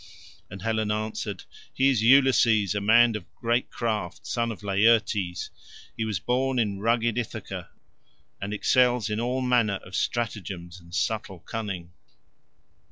And 0.49 0.63
Helen 0.63 0.89
answered, 0.89 1.43
"He 1.71 1.89
is 1.89 2.01
Ulysses, 2.01 2.73
a 2.73 2.81
man 2.81 3.15
of 3.15 3.31
great 3.35 3.69
craft, 3.69 4.25
son 4.25 4.51
of 4.51 4.63
Laertes. 4.63 5.51
He 5.95 6.05
was 6.05 6.17
born 6.19 6.57
in 6.57 6.79
rugged 6.79 7.19
Ithaca, 7.19 7.69
and 8.41 8.51
excels 8.51 9.11
in 9.11 9.19
all 9.19 9.41
manner 9.41 9.79
of 9.85 9.95
stratagems 9.95 10.79
and 10.79 10.95
subtle 10.95 11.41
cunning." 11.41 11.93